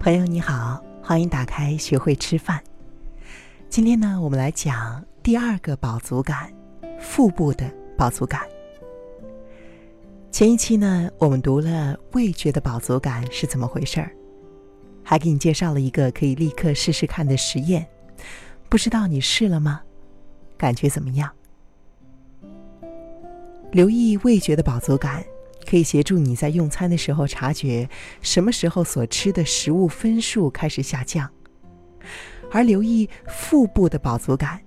[0.00, 2.58] 朋友你好，欢迎打开学会吃饭。
[3.68, 6.50] 今天呢，我们来讲第二个饱足感——
[6.98, 8.40] 腹部的饱足感。
[10.32, 14.10] 前一期呢，我们读了味觉的饱足感是怎么回事儿，
[15.04, 17.86] 还给你介绍了一个可以立刻试试看的实验，
[18.70, 19.82] 不知道你试了吗？
[20.56, 21.30] 感觉怎么样？
[23.70, 25.22] 留意味觉的饱足感。
[25.70, 27.88] 可以协助你在用餐的时候察觉
[28.22, 31.30] 什么时候所吃的食物分数开始下降，
[32.50, 34.60] 而留意腹部的饱足感，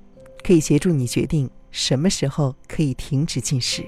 [0.45, 3.83] 可以协助你决定什么时候可以停止进食。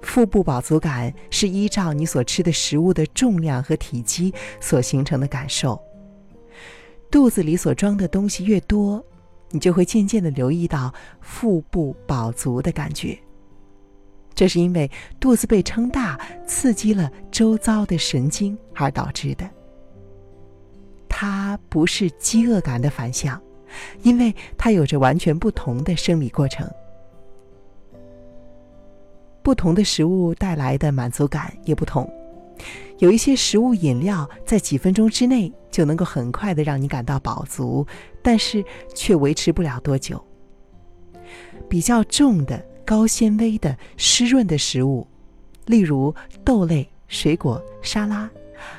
[0.00, 5.78] 腹部饱足感是依照你所吃的食物的重量和体积所形成的感受。
[7.10, 9.04] 肚子里所装的东西越多，
[9.50, 10.90] 你就会渐渐的留意到
[11.20, 13.18] 腹部饱足的感觉。
[14.40, 14.90] 这是因为
[15.20, 19.46] 肚子被撑大，刺激了周遭的神经而导致的。
[21.10, 23.38] 它不是饥饿感的反向，
[24.02, 26.66] 因为它有着完全不同的生理过程。
[29.42, 32.10] 不同的食物带来的满足感也不同。
[32.96, 37.86] 有一些食物饮料在几分钟之内就能够很快的让你感到饱足，
[38.22, 40.18] 但是却维持不了多久。
[41.68, 42.69] 比较重的。
[42.90, 45.06] 高纤维的湿润的食物，
[45.66, 46.12] 例如
[46.44, 48.28] 豆类、水果、沙拉，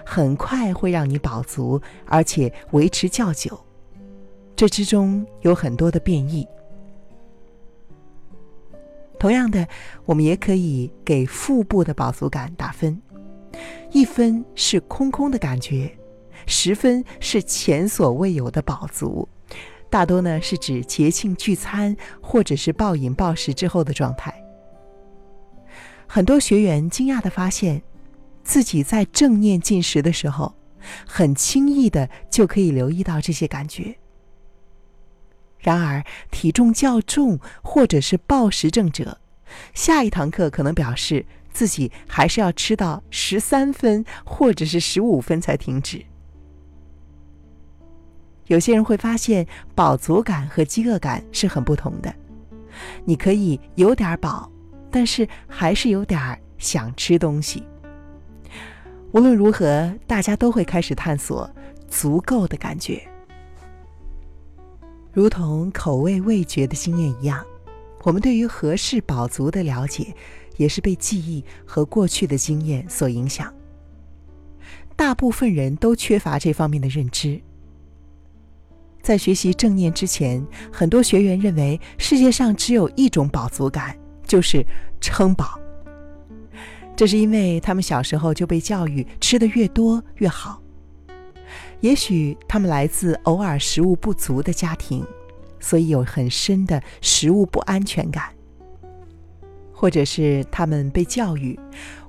[0.06, 3.58] 很快会让你饱足，而且维持较久。
[4.53, 6.45] 这之中有很多的变异。
[9.18, 9.66] 同样的，
[10.03, 13.02] 我们也可以给腹部的饱足感打分，
[13.94, 15.90] 一分是空空的感觉，
[16.46, 19.25] 十分是前所未有的饱足。
[19.92, 24.34] 大多呢是指节庆聚餐或者是暴饮暴食之后的状态。
[26.08, 27.84] 很多学员惊讶的发现，
[28.42, 30.56] 自己在正念进食的时候，
[31.06, 33.97] 很轻易的就可以留意到这些感觉。
[35.59, 39.19] 然而，体重较重或者是暴食症者，
[39.73, 46.06] 下一堂课可能表示自己还是要吃到十三分或者是十五分才停止。
[48.51, 52.13] 有些人会发现饱足感和饥饿感是很不同的。
[53.06, 54.51] 你可以有点饱，
[54.91, 57.63] 但是还是有点想吃东西。
[59.13, 61.50] 无论如何，大家都会开始探索
[61.88, 63.01] 足够的感觉。
[65.13, 67.41] 如同口味味觉的经验一样，
[68.03, 70.13] 我们对于合适饱足的了解，
[70.57, 73.53] 也是被记忆和过去的经验所影响。
[74.97, 77.41] 大部分人都缺乏这方面的认知。
[79.11, 80.41] 在学习正念之前，
[80.72, 83.94] 很多学员认为世界上只有一种饱足感，
[84.25, 84.66] 就是
[85.01, 85.59] 撑饱。
[86.95, 90.61] 这是因为他们小时候就被教育吃的越多越好。
[91.81, 95.05] 也许他们来自偶尔食物不足的家庭，
[95.59, 98.29] 所以有很深的食物不安全感。
[99.73, 101.59] 或者是他们被教育，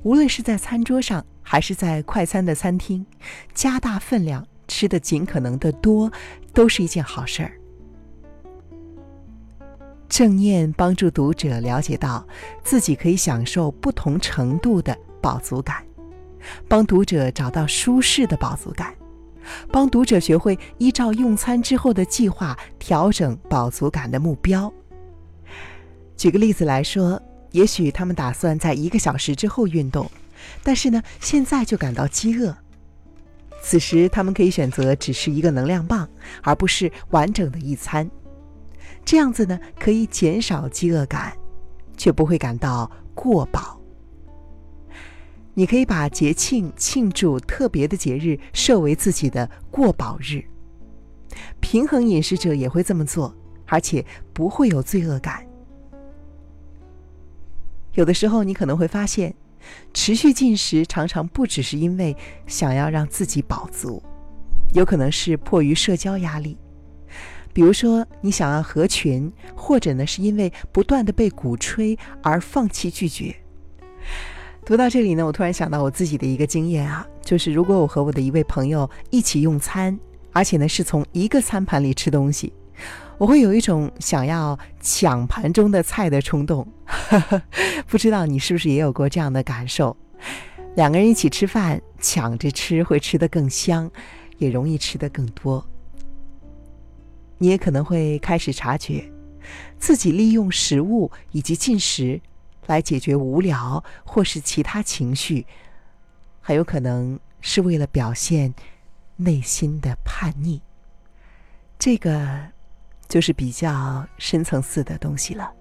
[0.04, 3.04] 无论是在餐桌上还是在快餐的餐厅，
[3.52, 4.46] 加大分量。
[4.72, 6.10] 吃的尽可能的多，
[6.54, 7.52] 都是一件好事儿。
[10.08, 12.26] 正念帮助读者了解到
[12.64, 15.84] 自己可以享受不同程度的饱足感，
[16.66, 18.94] 帮读者找到舒适的饱足感，
[19.70, 24.72] 帮读者学会依照用餐之后的计划调整饱足感的目标。
[26.16, 30.10] 举个例子来说，也许他们打算在一个小时之后运动，
[30.62, 32.56] 但是呢，现在就感到饥饿。
[33.64, 36.06] 此时，他们可以选择只是一个能量棒，
[36.42, 38.10] 而不是完整的一餐。
[39.04, 41.32] 这样子呢，可以减少饥饿感，
[41.96, 43.80] 却不会感到过饱。
[45.54, 50.42] 你可以把节庆、庆祝特别的节日设为自己的过饱日。
[51.60, 53.34] 平衡饮食者也会这么做，
[53.66, 55.46] 而且不会有罪恶感。
[57.94, 59.32] 有的时候，你可能会发现。
[59.92, 62.16] 持续进食常常不只是因为
[62.46, 64.02] 想要让自己饱足，
[64.74, 66.56] 有可能是迫于社交压力，
[67.52, 73.34] 比如说你想要合群，或者呢是因为不断的被鼓吹而放弃拒绝。
[74.64, 79.98] 读到这里呢，我突然想到我自己的一个经验啊，就是如果我和我的一位朋友一起用餐，
[80.32, 82.52] 而且呢是从一个餐盘里吃东西。
[83.22, 86.66] 我会有一种想要抢盘中的菜的冲动，
[87.86, 89.96] 不知道你是不是也有过这样的感受？
[90.74, 93.88] 两个人一起吃饭，抢着吃会吃得更香，
[94.38, 95.64] 也容易吃得更多。
[97.38, 99.08] 你也可能会开始察觉，
[99.78, 102.20] 自己利用食物以及进食
[102.66, 105.46] 来解决无聊或是其他情绪，
[106.40, 108.52] 很有可能是为了表现
[109.14, 110.60] 内心的叛逆。
[111.78, 112.48] 这个
[113.12, 115.52] 就是比较深层次的东西了。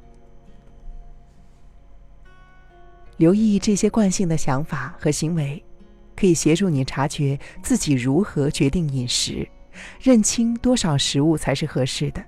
[3.17, 5.61] 留意这些惯性的想法和行为，
[6.15, 9.45] 可以协助你察觉自己如何决定饮食，
[9.99, 12.23] 认清多少食物才是合适的。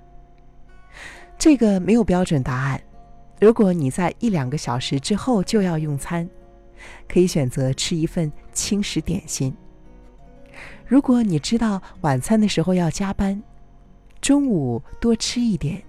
[1.38, 2.78] 这个没有标准答案。
[3.40, 6.28] 如果你在一两个小时之后就要用餐，
[7.08, 9.56] 可以选择吃一份轻食点心。
[10.86, 13.42] 如果你知道晚餐的时候要加班，
[14.24, 15.82] 中午多吃一点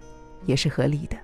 [0.46, 1.16] 也是合理的。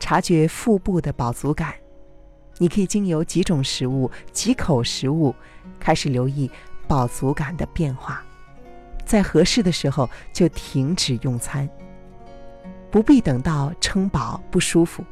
[0.00, 1.72] 察觉腹部的饱足感，
[2.58, 5.32] 你可以经由几种食物、几口食物
[5.78, 6.50] 开始留意
[6.88, 8.20] 饱足感的变化，
[9.04, 11.68] 在合适的时候就停止用餐，
[12.90, 15.04] 不必等到撑饱不舒服。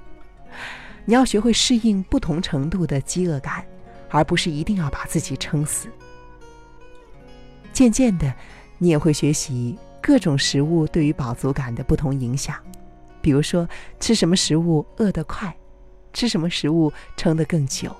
[1.05, 3.65] 你要学会适应不同程度的饥饿感，
[4.11, 5.89] 而不是一定要把自己撑死。
[7.73, 8.35] 渐渐的，
[8.85, 12.55] 你也会学习各种食物对于饱足感的不同影响。
[13.23, 13.67] 比如说，
[13.99, 15.57] 吃什么食物饿得快，
[16.13, 17.91] 吃什么食物撑得更久。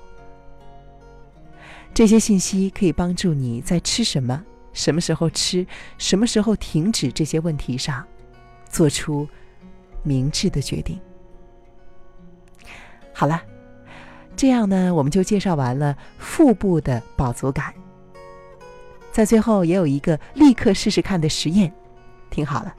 [1.91, 5.65] 这些信息可以帮助你在吃什么、什么时候吃、
[5.97, 8.05] 什么时候停止这些问题上，
[8.69, 9.27] 做出
[10.03, 10.99] 明智的决定。
[13.11, 13.41] 好了，
[14.35, 17.73] 这样呢，我们就介绍完了腹部的饱足感。
[19.15, 21.71] 在最后，也有一个立刻试试看的实验，
[22.29, 22.75] 听好了。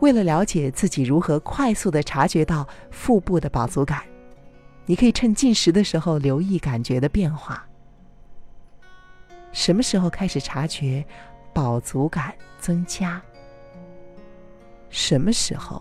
[0.00, 4.02] 为了了解自己如何快速的察觉到腹部的饱足感，
[4.86, 7.64] 你可以趁进食的时候留意感觉的变化。
[9.52, 11.06] 什么时候开始察觉
[11.54, 13.22] 饱足感增加？
[14.90, 15.80] 什么时候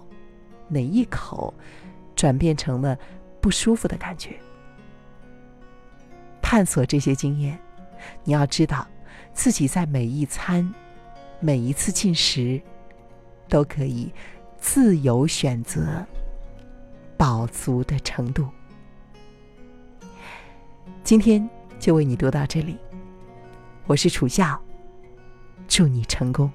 [0.67, 1.51] 哪一口
[2.15, 2.95] 转变成了
[3.41, 4.37] 不舒服的感觉？
[6.39, 7.57] 探索这些经验，
[8.23, 8.87] 你要知道
[9.37, 10.73] 自己在每一餐、
[11.39, 12.59] 每一次进食。
[13.49, 14.11] 都可以
[14.57, 16.05] 自由选择
[17.15, 18.45] 饱足的程度。
[21.01, 21.49] 今天
[21.79, 22.77] 就为你读到这里，
[23.85, 24.61] 我是楚笑，
[25.65, 26.51] 祝你成功。